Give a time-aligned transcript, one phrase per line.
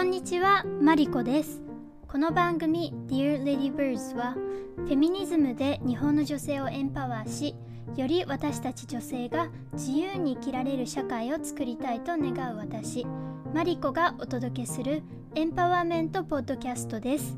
[0.00, 1.60] こんにちは、マリコです。
[2.08, 7.54] この番組 Dear Lady Birds はフェミニズムで日本の女性をエンパワーし、
[7.96, 13.06] より私たち女性が自由に生きられる社会を作りたいと願う私、
[13.52, 15.02] マリコがお届けする
[15.34, 17.36] エンパワーメントポッドキャストです。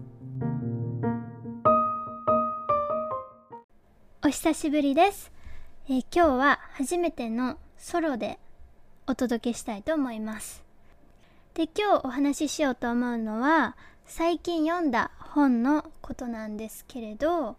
[4.24, 5.32] お久しぶりです。
[5.88, 8.38] えー今日は初めてのソロで
[9.08, 10.61] お届けしたいと思います。
[11.54, 17.56] で今日お話ししようと思うのは最近読んだ本のことなんですけれど、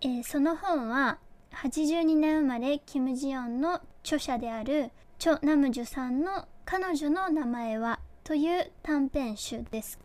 [0.00, 1.18] えーその本は
[1.52, 10.00] 82年生まれキム・ジヨンの著者であるチョ・ナムジュさんの「彼女の名前は」という短編集です。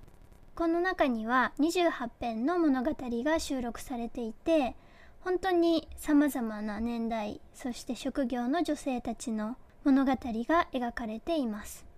[0.56, 4.76] この中には28編の物語が収録されていて
[5.22, 11.95] 本当にさまざまな年代そして職業の女性たちの物語が描かれています。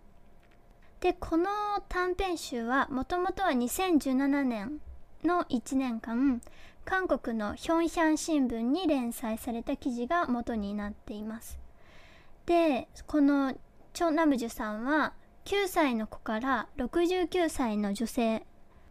[0.99, 1.45] でこの
[1.90, 4.79] 短編集はもともとは2017年
[5.23, 6.41] の1年間
[6.85, 11.59] 韓国のヒョンヒャン新聞に連載された記事が元になっています。
[12.45, 13.54] でこの
[13.93, 15.13] チョ・ナムジュさんは
[15.45, 18.45] 9歳の子から69歳の女性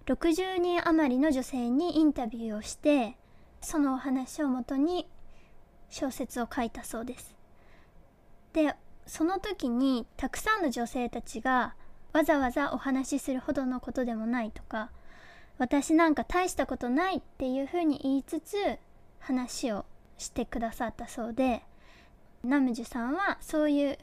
[0.06, 3.16] 60人余りの女性にインタビューをして
[3.60, 5.08] そのお話をもとに
[5.88, 7.34] 小説を書いたそうです。
[8.52, 8.74] で
[9.06, 11.74] その時にたくさんの女性たちが
[12.17, 14.91] わざわざお話しするほどのことでもないとか
[15.59, 18.56] 私なんか大したことないっていうふうに言いつつ
[19.19, 19.84] 話を
[20.17, 21.61] してくださったそうで
[22.42, 23.98] ナムジュさんはそういう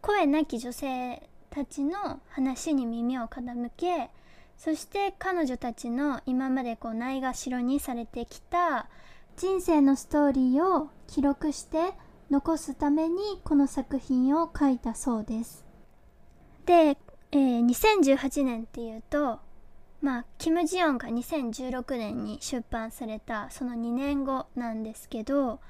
[0.00, 4.08] 声なき女性たちの話に耳を傾け
[4.56, 8.88] そして彼女たちの今までこうないがしろにされてきた
[9.36, 11.92] 人生のストーリーを記録して
[12.30, 15.66] 残すためにこの作品を書いたそうです。
[16.64, 16.96] で、
[17.32, 19.38] えー2018年っていうと
[20.00, 25.60] まあキム・ジヨンが2016年に出版されたその2年後なんですけど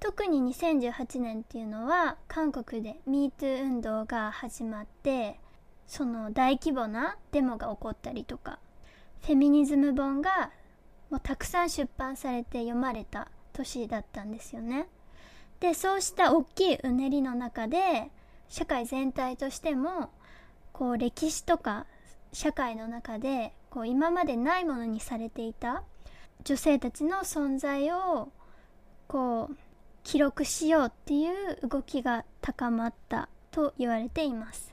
[0.00, 5.40] 特に2018年っていうのは韓国で MeToo 運動が始まって
[5.86, 8.58] その大規模なデモが起こったりとか
[9.22, 10.50] フェミニズム本が
[11.10, 14.86] もうたくさん出版されて読まれた年だったんですよね。
[15.58, 18.10] でそうした大きいうねりの中で
[18.48, 20.10] 社会全体としても
[20.78, 21.86] こう歴史とか
[22.32, 25.82] 社会の中でこう今までないものにされていた
[26.44, 28.28] 女性たちの存在を
[29.08, 29.56] こう
[30.04, 34.72] 記録しようっていう動きが高まったと言われています。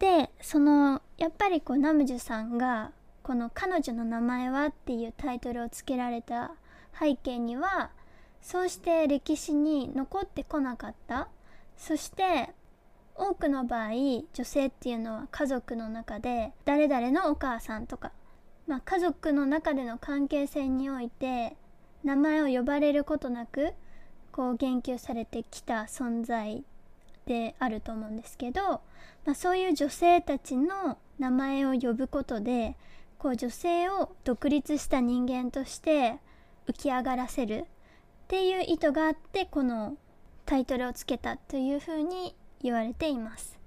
[0.00, 2.90] でそのやっぱりこうナムジュさんが
[3.22, 6.56] この「彼女の名前は?」っていうタイトルをつけられた
[6.98, 7.92] 背景には
[8.42, 11.28] そうして歴史に残ってこなかった
[11.76, 12.52] そして
[13.14, 18.12] 多くの場合女性っていうのは家族の中で誰々のお母さんとか、
[18.66, 21.56] まあ、家族の中での関係性において
[22.02, 23.72] 名前を呼ばれることなく
[24.32, 26.64] こう言及されてきた存在
[27.26, 28.62] であると思うんですけど、
[29.24, 32.76] まあ、そういう女性たちの名前を呼ぶことで
[33.18, 36.16] こう女性を独立した人間として
[36.66, 37.64] 浮き上がらせるっ
[38.28, 39.96] ていう意図があってこの
[40.44, 43.58] タイトルをつけたというふうに言われています。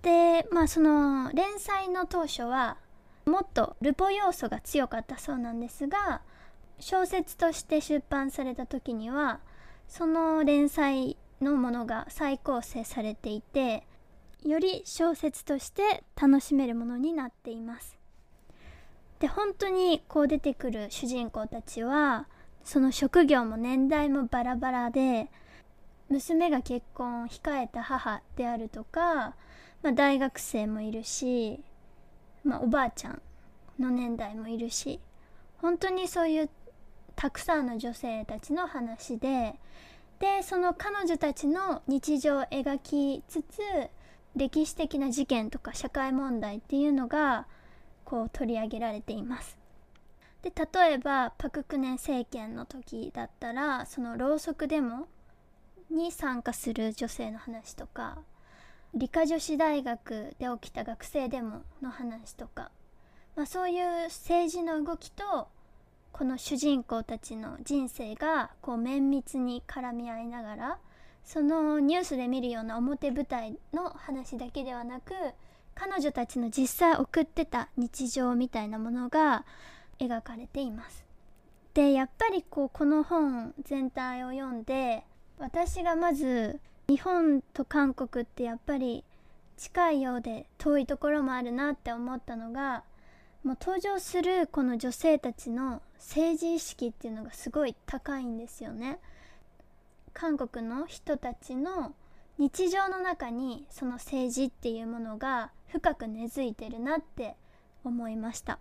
[0.00, 2.78] でまあその連載の当初は
[3.26, 6.22] もっとルポ要素が強かったそうなんですが
[6.80, 9.40] 小説として出版された時には
[9.86, 13.86] その連載のものが再構成されていて
[14.44, 17.96] より小説として楽しめるものになっています。
[19.20, 22.26] で本当にこう出てくる主人公たちは
[22.64, 25.30] その職業も年代もバラバラで
[26.12, 29.34] 娘が結婚を控えた母であるとか、
[29.82, 31.60] まあ、大学生もいるし、
[32.44, 33.22] まあ、おばあちゃん
[33.80, 35.00] の年代もいるし
[35.56, 36.50] 本当にそういう
[37.16, 39.54] たくさんの女性たちの話で
[40.18, 43.60] でその彼女たちの日常を描きつつ
[44.36, 47.46] 歴史的な事件とか社会問題っていうのが
[48.04, 49.58] こう取り上げられています。
[50.42, 55.06] で例えばパク・クネ政権の時だったらそのろうそくデモ
[55.92, 58.18] に参加する女性の話とか
[58.94, 62.70] 理科女子大学で起きた学生デモの話とか、
[63.36, 65.48] まあ、そういう政治の動きと
[66.12, 70.78] この主人公たちの人生がこう綿密に絡み合いながら
[71.24, 75.14] そのニュースで見るような表舞台の話だけではなく
[75.74, 79.44] 彼女たちの実際送ってた日常みたいなものが
[79.98, 81.04] 描かれています。
[81.72, 85.04] でやっぱりこうこの本全体を読んで
[85.38, 89.04] 私がまず日本と韓国ってやっぱり
[89.56, 92.84] 近いようで遠いところもあるなって思ったのが
[93.44, 98.98] もう登場するこの女性たちの政治意識っていうのがすごい高いんですよね。
[100.14, 101.94] 韓国の人たちの
[102.38, 107.36] 日常の中にその政治っていうものが深く根付いてるなって
[107.84, 108.54] 思いました。
[108.54, 108.58] っ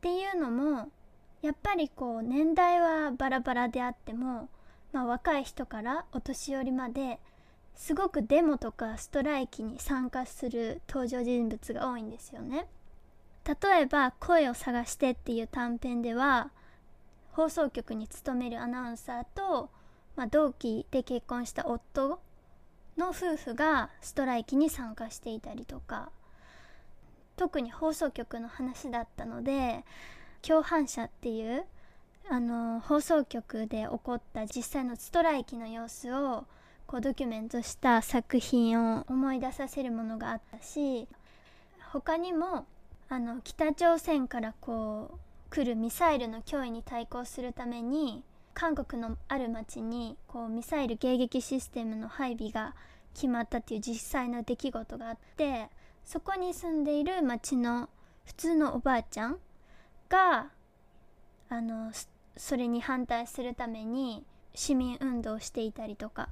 [0.00, 0.88] ていうのも
[1.40, 4.48] やっぱりこう年代はバラバラであっても、
[4.92, 7.18] まあ、若い人からお年寄りまで
[7.74, 12.66] すごくデモとかストライキに参加する登場人物が多いんですよね。
[13.44, 16.52] 例えば「声を探して」っていう短編では
[17.32, 19.70] 放送局に勤めるアナウンサーと、
[20.14, 22.20] まあ、同期で結婚した夫
[22.96, 26.12] の夫婦がストライキに参加していたりとか
[27.36, 29.84] 特に放送局の話だったので
[30.42, 31.64] 共犯者っていう
[32.30, 36.44] あの放送局で起こった実際のストライキの様子を
[36.86, 41.08] こうドキュメントした作品を思い出させるものがあったし
[41.92, 42.66] 他にも
[43.08, 48.22] あの北朝鮮からこう来るミサイルの脅威に対抗するために
[48.54, 52.74] 韓国のある町にこうミサイル迎撃システムの配備が
[53.14, 55.68] 決まったっていう実際の出来事があって
[56.04, 57.88] そこに住んでいる町の
[58.24, 59.36] 普通のおばあちゃん
[60.08, 60.46] が
[61.52, 61.92] あの
[62.36, 66.28] それに反対するために市民運動をしていたりとか。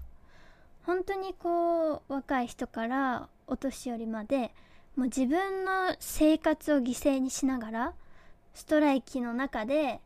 [0.84, 4.52] 本当にこう若い人からお年寄りまで
[4.96, 7.94] もう自分の生活を犠牲にしながら
[8.54, 10.00] ストライキの中で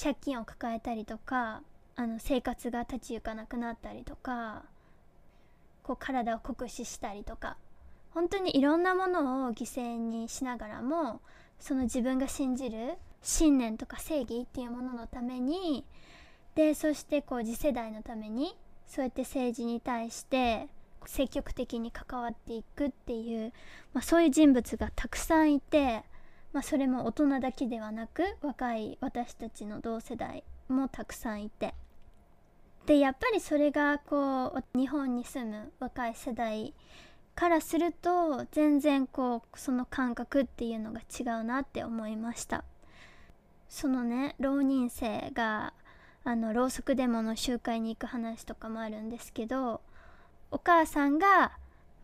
[0.00, 1.62] 借金を抱えたりとか
[1.96, 4.62] あの生活が立ち行かなくなったりとか
[5.82, 7.56] こう体を酷使したりとか
[8.10, 11.20] 本当にいろんなものを犠牲にしながらも
[11.58, 15.84] その自分が信じる信念とか正義っていうもののために
[16.54, 18.56] でそしてこう次世代のために
[18.86, 20.68] そうやって政治に対して
[21.06, 23.52] 積極的に関わっていくっていう、
[23.92, 26.04] まあ、そういう人物がたくさんいて、
[26.52, 31.74] まあ、それも大人だけではなく若い私たちの同世代もたくさんいて。
[32.86, 36.74] でやっぱりそれがこう日本に住む若い世代
[37.34, 42.62] からすると全然こうその感覚っていうのが違うなって思いました。
[43.74, 45.72] そのね浪人生が
[46.22, 49.80] あのろうそくデモの集会に行く話とかもあるんですけど
[50.52, 51.50] お母さんが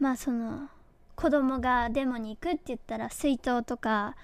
[0.00, 0.68] まあその
[1.14, 4.16] 子供がデモに行くって言ったら水筒とか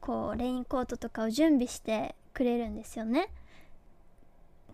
[0.00, 3.30] こうレインコートとかを準備してくれるんですよね。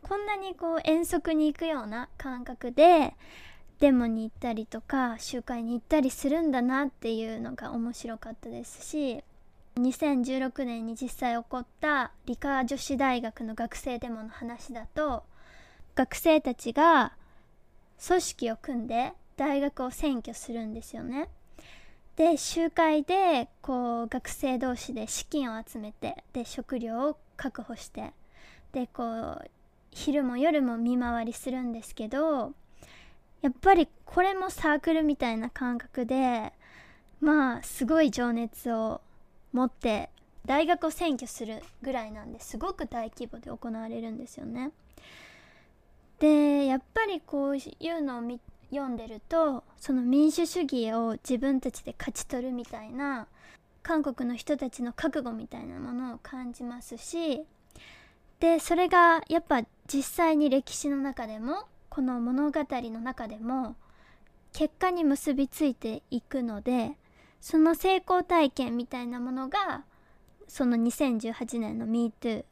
[0.02, 3.14] こんなにこう遠足に行くような感覚で
[3.80, 9.24] デモに行ったりとか集会に行ったりするんだなっていうのが面白かったですし
[9.78, 15.22] 2016年に実際起こった理科女子大学の学生デモの話だと
[15.94, 17.12] 学生たちが
[18.04, 21.28] 組織を組んで大学を占拠するんですよね。
[22.16, 28.12] で集会でこう学生同士で資金を集めてで食料を確保して
[28.72, 29.50] でこう
[29.92, 32.52] 昼も夜も見回りするんですけど
[33.40, 36.52] やっぱりこれもサークルみたいな感覚で
[37.20, 39.00] まあすごい情熱を
[39.52, 40.10] 持って
[40.46, 44.70] 大学を占拠するぐらいなんですごく大規模で行われるんですよね。
[46.20, 47.60] でやっぱりこうい
[47.90, 48.38] うのを
[48.70, 53.28] 読んでるとその民主主義を自分たちで勝ち取るみたいな
[53.82, 57.42] 韓国の人たちの覚悟みたいなものを感じますし
[58.40, 63.76] でそれがやっぱ実際に歴史の中でもこの物語の中でも
[64.52, 66.96] 結果に結びついていくので
[67.40, 69.84] その成功体験みたいなものが
[70.48, 72.44] その2018年の MeToo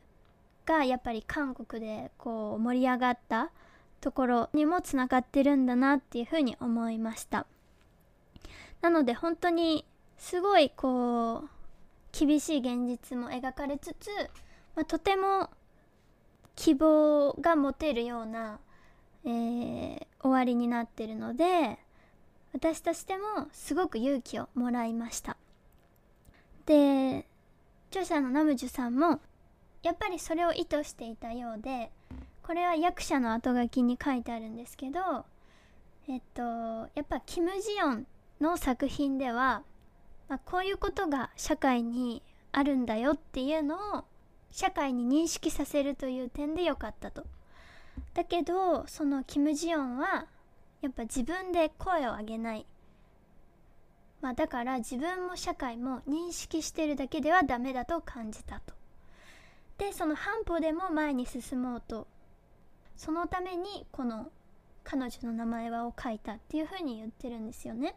[0.64, 3.50] がやっぱり韓国でこう盛り上がった
[4.00, 7.46] ところにもつながってるんだなっていうふうに思いました。
[8.82, 9.84] なので本当に
[10.18, 11.48] すごいこう
[12.12, 14.08] 厳しい現実も描かれつつ、
[14.74, 15.50] まあ、とても
[16.54, 18.58] 希望が持てるような、
[19.24, 21.78] えー、終わりになってるので
[22.52, 25.36] 私としてもすごく勇気をもらいました
[26.66, 27.26] で
[27.90, 29.20] 著者のナムジュさんも
[29.82, 31.90] やっぱりそれを意図していたようで
[32.42, 35.24] これは役者の後書きに書いてあるんですけど
[36.08, 38.06] えっとやっぱキム・ジヨン
[38.40, 39.62] の作品では、
[40.28, 42.22] まあ、こういうことが社会に
[42.52, 44.04] あるんだよっていうのを
[44.50, 47.24] 社会に認識させるという点で良かったと。
[48.14, 50.26] だけどそのキム・ジヨンは
[50.82, 52.66] やっぱ自分で声を上げない、
[54.20, 58.74] まあ、だから自分も社会も認識してるだけではダメだと感じたと。
[59.78, 62.06] でその半歩でも前に進もうと
[62.96, 64.30] そのためにこの
[64.84, 67.96] 彼女の名前はを書いたっていうふうに言ってるんですよね。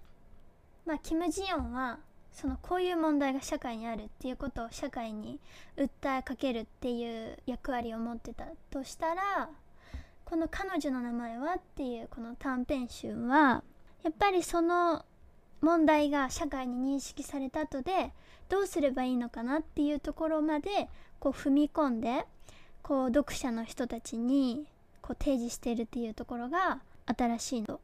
[0.86, 2.00] まあキム・ジヨンは
[2.31, 5.39] そのこういう問題が社会にあるっていうことを社会に
[5.77, 9.50] 訴えかけるっていう役割を持ってたとしたら
[10.29, 13.63] この「彼女の名前は?」っていうこの短編集は
[14.03, 15.03] やっぱりその
[15.62, 18.13] 問題が社会に認識された後で
[18.48, 20.88] どうすればいいのかなっていうところまで
[21.19, 22.25] こう踏み込んで
[22.83, 24.67] こう読者の人たちに
[25.01, 27.79] こう提示しているっていうところが新しいの。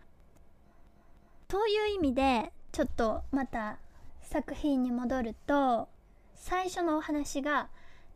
[1.47, 3.77] という意味でちょっとまた
[4.21, 5.87] 作品に戻ると
[6.35, 7.69] 最初のお話が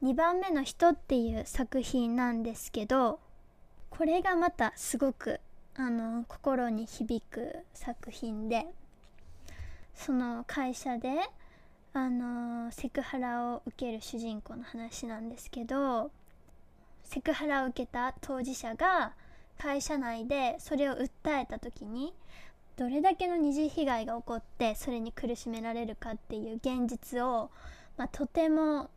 [0.03, 3.19] 2番目の人っていう作品なんですけど
[3.99, 5.41] これがまたすごく
[5.75, 8.65] あの心に響く作品で
[9.93, 11.09] その会社で
[11.91, 16.11] あのセクハラを受ける主人公の話なんですけど
[17.03, 19.11] セクハラを受けた当事者が
[19.57, 22.13] 会社内でそれを訴えた時に
[22.77, 27.51] どれだけの二次被害が起こってそれに苦しめられるかっていう現実を、
[27.97, 28.89] まあ、とても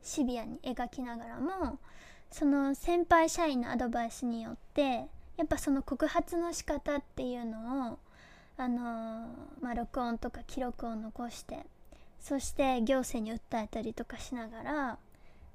[0.00, 1.80] シビアに描きながらも
[2.34, 7.98] その先輩社員のアドバイスによってやっぱその告発の仕方っていうのを
[8.56, 9.26] あのー、
[9.60, 11.58] まあ、録音とか記録を残して
[12.18, 14.98] そして行政に訴えたりとかしながら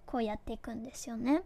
[0.05, 1.43] こうやっていくんですよね。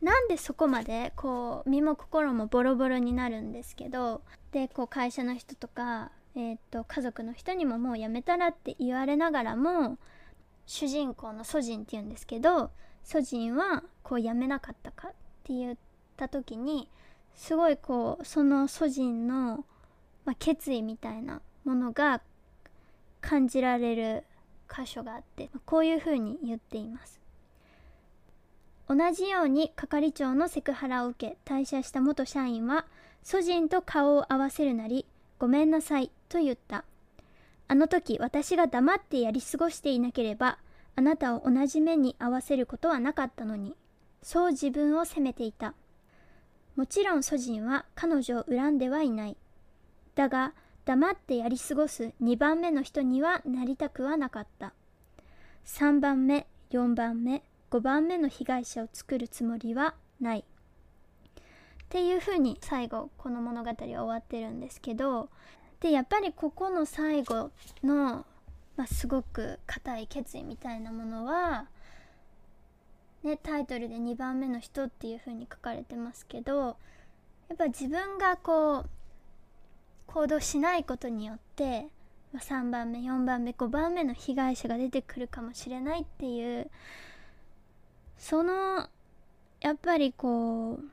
[0.00, 9.98] なんでそこまでこう身も心もボロボロになるんですけどでこう会社の人とか、えー、と家族の人にももうやめたらって言われながらも
[10.64, 12.70] 主人公のソジンっていうんですけど
[13.06, 15.10] ソジンはこうやめなかったかっ
[15.44, 15.76] て言っ
[16.16, 16.90] た時に
[17.36, 19.64] すごいこうそのソジンの、
[20.24, 22.20] まあ、決意みたいなものが
[23.20, 24.24] 感じられる
[24.68, 27.20] 箇所があってこういうふうに言っています。
[28.88, 32.86] 同じように係長のセクハラを受け退社した元社員は
[33.22, 35.06] 祖人と顔を合わせるなり
[35.38, 36.84] ごめんなさいと言った。
[37.68, 40.58] あの時私が黙ってやり過ごしていなければ
[40.96, 43.76] あなたを同じ目に合わせることはなかったのに
[44.22, 45.74] そう自分を責めていた。
[46.74, 49.36] もちろん祖人は彼女を恨んではいない。
[50.14, 50.52] だが
[50.84, 54.72] 黙ってやり過ごす2番目の人にはなりたくはなかった。
[55.64, 60.40] 3番目4番目5番目の被害者を作るつもりはない。
[60.40, 60.44] っ
[61.88, 65.28] ていうふうに最後この物語は終わってるんですけど
[65.80, 67.50] でやっぱりここの最後
[67.84, 68.24] の、
[68.76, 71.66] まあ、すごく固い決意みたいなものは、
[73.22, 76.76] ね、タイトルで2番目の人っていうふうに書かれてますけど
[77.48, 78.88] やっぱ自分がこう
[80.06, 81.86] 行動しないことによって
[82.32, 86.70] ま3番目4番目5番目の被害者が出てくるかもしれないっていう
[88.18, 88.88] その
[89.60, 90.84] やっぱりこう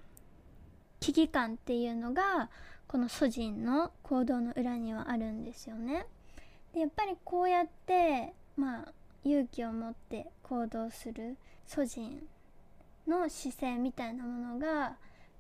[1.00, 2.50] 危機感っていうのが
[2.88, 6.06] この祖人の行動の裏にはあるんですよね。
[6.74, 8.92] でやっぱりこうやってまあ
[9.24, 12.24] 勇気を持って行動する祖人
[13.08, 14.96] の姿勢みたいなものが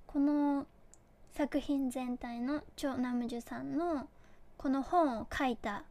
[0.07, 0.67] この
[1.33, 4.07] 作品全体のチョ・ナムジュさんの
[4.57, 5.83] この本を書いた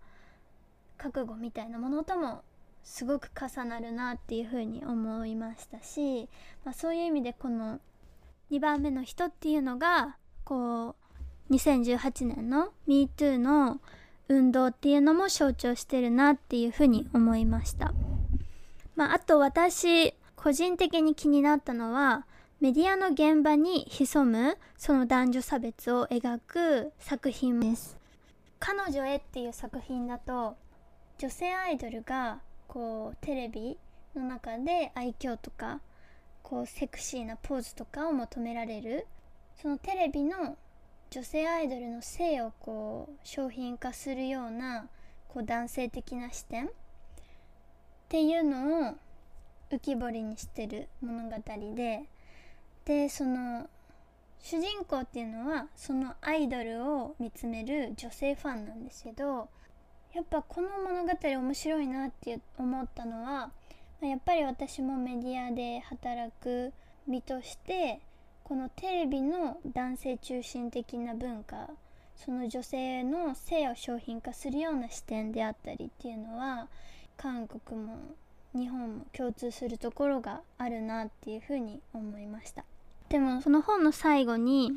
[0.96, 2.42] 覚悟みたいなものとも
[2.84, 6.28] すごく重なるなっていうふうに思いましたし、
[6.64, 7.80] まあ、そういう意味でこの
[8.50, 10.94] 2番目の人っていうのがこ
[11.50, 13.80] う2018年の MeToo の
[14.28, 17.92] 運動っていうのも象徴してるなっていうふうに思いました。
[18.94, 22.26] まあ、あと私個人的に気になったのは
[22.60, 27.98] メディアの現場に潜むその男女差別を描く作品です。
[28.58, 30.56] 彼女へっていう作品だと
[31.18, 33.76] 女性アイドルがこうテレビ
[34.14, 35.80] の中で愛嬌とか
[36.42, 39.06] こうセクシーなポーズとかを求められる
[39.60, 40.56] そのテレビの
[41.12, 44.88] 女性アイドルの性をこう商品化するような
[45.28, 46.68] こう男性的な視点。
[46.68, 46.70] っ
[48.08, 48.94] ていうのを
[49.70, 51.36] 浮き彫りにしてる物語
[51.74, 52.04] で。
[52.86, 53.68] でその
[54.40, 59.50] 主人公っていうのはそのアイドルを見つめる女性ファンなんですけど
[60.14, 63.50] やっぱこの物語面白いなって思ったのは
[64.00, 66.72] やっぱり私もメディアで働く
[67.06, 68.00] 身として
[68.44, 71.70] このテレビの男性中心的な文化
[72.16, 76.68] その女性の性を商品化するような視点であったりっていうのは
[77.16, 77.96] 韓国も
[78.54, 82.64] 日本も共通するところがあるなっていうふうに思いました。
[83.08, 84.72] でもその本の最後に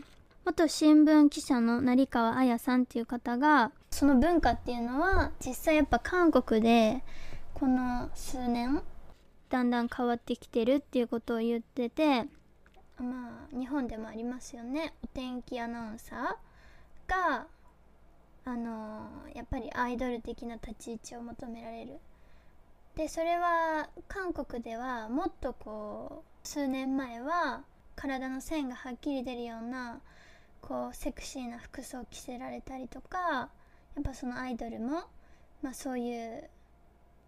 [0.45, 7.03] 元新聞記者の成川彩さんっていう方がその文化っていうのは実際やっぱ韓国で
[7.53, 8.81] この数年
[9.49, 12.25] だんだん変わってきてるっていうことを言ってて
[13.03, 14.93] まあ日本でもありますよね。
[15.03, 17.47] お天気アナウンサーが
[18.45, 21.99] あのやっぱりアイドル的な立ち位置を求められる。
[22.95, 27.63] でそれは韓国ではもっとこう数年前は
[27.95, 29.99] 体の線がはっきり出るような
[30.61, 33.49] こうセクシーな服装を着せられたりとかや
[33.99, 35.03] っぱそのアイドルも、
[35.61, 36.49] まあ、そういう、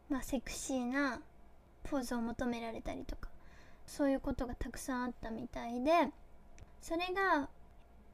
[0.09, 1.21] まあ、セクシーな
[1.83, 3.29] ポーズを求められたりとか。
[3.87, 5.91] そういうことがたくさんあったみたいで
[6.81, 7.49] それが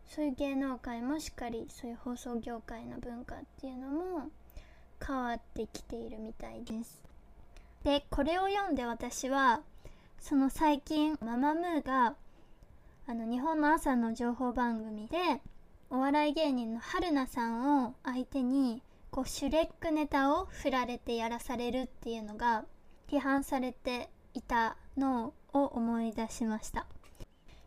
[0.08, 4.30] そういう芸能界もしっかりそういう放送業界の文化っていうのも
[5.06, 7.02] 変わってきているみたいです。
[7.84, 9.62] でこれを読んで私は
[10.20, 12.16] その最近ママムーが
[13.08, 15.18] あの日本の朝の情報番組で
[15.90, 22.64] お笑い芸人の春菜さんを相手にこうシュレックネタを振られてやらされるっていうのが
[23.10, 26.86] 批判されていたのを思い出しました。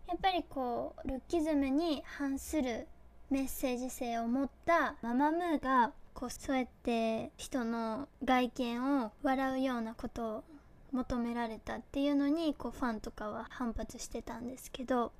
[0.09, 2.87] やっぱりこうルッキズムに反する
[3.29, 10.45] メッセージ性を持ったママムーがこうそうやって人の外見を笑うようなことを
[10.93, 15.13] 求められたっていうのにこうファンとかは反発してたんですけど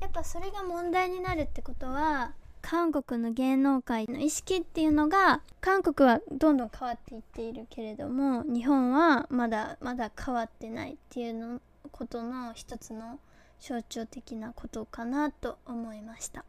[0.00, 2.32] やっぱそれが問題になるってことは
[2.68, 11.60] 韓国の芸能界の意識っていうのが韓国はどんどん変わっていっているけれども日本はまだまだ変わってないっていうの
[11.92, 13.20] ことの一つの
[13.60, 16.44] 象徴的なことかなと思いました。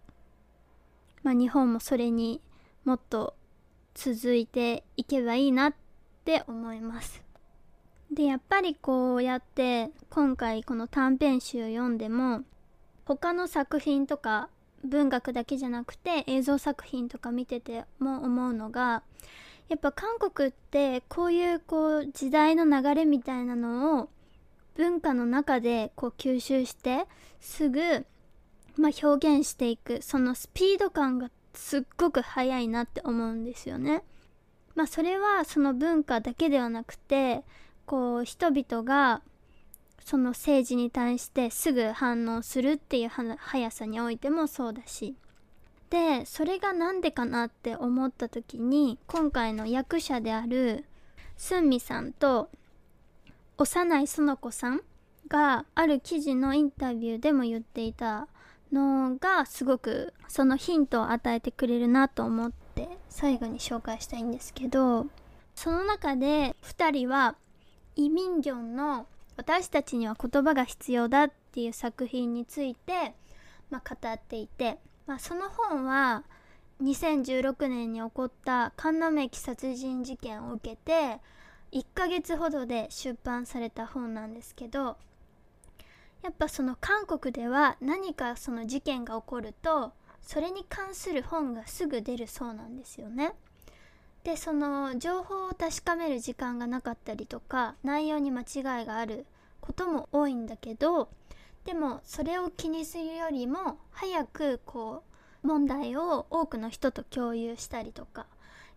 [1.21, 2.41] まあ、日本もそれに
[2.83, 3.35] もっと
[3.93, 5.73] 続いていけばいいなっ
[6.25, 7.21] て思います
[8.11, 12.43] でやっぱりこうやって今回この短編集を読んでも
[13.05, 14.49] 他の作品とか
[14.83, 19.03] 文学だけじゃなくて映像作品とか見てても思うのが
[19.69, 24.09] やっぱ韓国ってこういうこう時代の流れみたいなのを
[24.75, 27.05] 文化の中でこう吸収して
[27.41, 28.05] すぐ、
[28.77, 34.03] まあ、表現していくそのスピード感がすっごく早いなって思うんですよね。
[34.75, 37.43] まあそれはその文化だけではなくて
[37.87, 39.23] こう人々が
[40.07, 45.17] その政治に対してすぐ反応するっていう速さにおいてもそうだし。
[45.89, 50.85] でそれが何でかなって思った時に今回の役者である
[51.35, 52.49] スンミさんと
[53.57, 54.81] 幼い園子さん
[55.27, 58.29] がある記事のインタビューでも言っていた
[58.71, 65.07] のがすごくそのヒントを与えてくれるなと思って最後に紹介したいんですけど
[65.53, 67.35] その中で2人は
[67.97, 69.05] イ・ミンギョンの
[69.37, 73.15] 「私たちには言葉が必要だ」っていう作品について、
[73.69, 76.23] まあ、語っていて、まあ、その本は
[76.81, 81.19] 2016年に起こったカンナム駅殺人事件を受けて
[81.71, 84.97] 1ヶ月ほどで出版された本なんですけど
[86.23, 93.33] やっぱその韓国では何かその事件が起こるとそれに関する本がすぐ出るそうなんですよね。
[94.27, 99.25] でその情報を確かめる時間がなかったりとか内容に間違いがある
[99.61, 101.07] ことも多いんだけど
[101.63, 105.03] でもそれを気にするよりも早くこ
[105.41, 108.25] う問題を多くの人と共有したりとか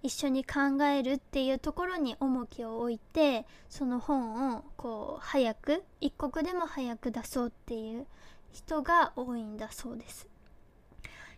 [0.04, 8.06] 一緒に考えるっていうところに重きを置いてその本をこう早く一刻でも早く出そうっていう
[8.52, 10.28] 人が多いんだそうです。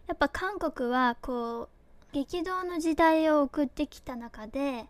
[0.06, 1.81] やっぱ韓国はこう
[2.12, 4.84] 激動の時代を送ってきた中で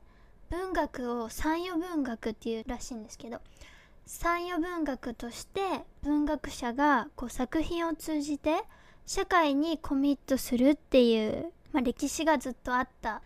[0.51, 3.41] 文学を三余文学っていうらしいんですけど
[4.07, 5.61] 三余文学として
[6.03, 8.63] 文学者がこう作品を通じて
[9.07, 13.23] 社会にコミットするっていう、まあ、歴史がずっとあった。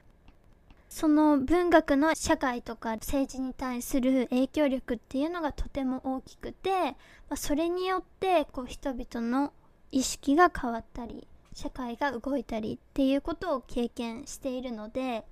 [0.89, 6.95] その文学の社会とか政治に対する影響力っていうのがとても大きくて、ま
[7.31, 9.53] あ、それによってこう人々の
[9.91, 11.27] 意識が変わったり
[11.57, 15.25] 社会が動いたりっていうことを経験しているので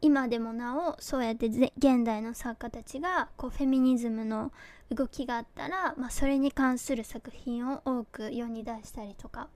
[0.00, 4.52] 今でもなおそうやって現代の作家たちがこうフェミニズムの
[4.90, 9.48] 動きがあったら、まあ、それに関する作品を多く世に出したりとか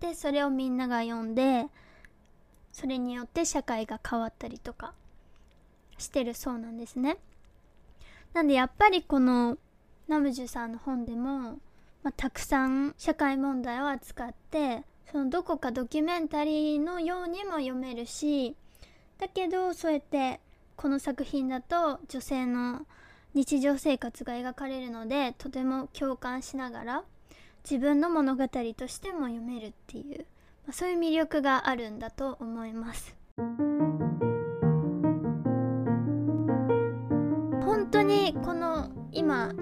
[0.00, 1.66] でそれをみんなが読んで
[2.72, 4.94] それによって社会が変わったりとか
[5.98, 7.18] してるそうなんですね。
[8.32, 9.58] なんでやっぱりこの
[10.08, 11.58] ナムジュさんの本でも、
[12.02, 18.56] まあ、たくさん社会問題を扱ってそのどこかドキュメンタリーのようにも読めるし
[19.18, 20.40] だけどそうやって
[20.76, 22.86] この作品だと女性の
[23.34, 27.04] 日常生活が描かれるのでとても共感しながら
[27.68, 30.26] 自分の物語としても読めるっていう
[30.66, 33.16] まあ、そういう魅力があるんだと思います。
[37.64, 39.52] 本当にこの今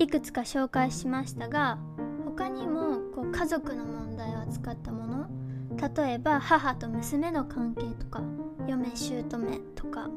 [0.00, 1.78] いくつか紹介しましたが
[2.24, 5.26] 他にもこう家族の問題を扱ったもの。
[5.96, 8.22] 例えば母と娘の関係とか
[8.68, 9.22] 嫁姑
[9.74, 10.08] とか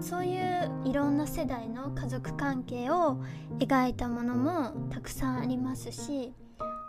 [0.00, 3.20] そういういろんな世代の家族関係を
[3.58, 6.32] 描いたものもたくさんありますし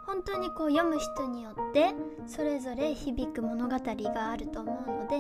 [0.06, 1.94] 本当にこう読む人によって
[2.26, 5.18] それぞれ響く物語があると思うので、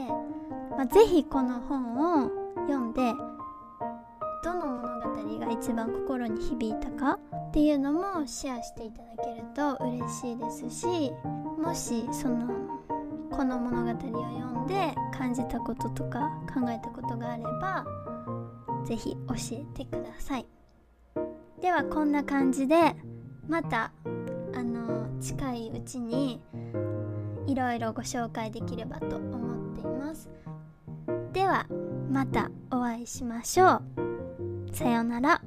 [0.75, 2.29] まあ、是非この本を
[2.67, 3.13] 読んで
[4.43, 9.10] どの物語が一番心に響いたかっていうのもシェアしていただ
[9.53, 11.11] と嬉しいですし
[11.57, 12.47] もしその
[13.31, 17.85] この物語を読んで感じたこととか考えたことがあれば
[18.85, 20.45] 是非教えてください。
[21.61, 22.95] ではこんな感じで
[23.47, 23.91] また
[24.55, 26.41] あの近いうちに
[27.45, 30.29] いろいろご紹介できればと思っています。
[31.31, 31.67] では
[32.09, 33.81] またお会いしましょう。
[34.73, 35.41] さようなら。